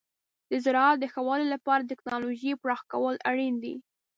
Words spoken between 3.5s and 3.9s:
دي.